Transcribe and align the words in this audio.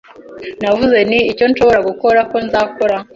Navuze 0.61 0.97
nti: 1.09 1.19
“Icyo 1.31 1.45
nshobora 1.51 1.79
gukora, 1.87 2.19
ko 2.31 2.37
nzakora.” 2.45 2.97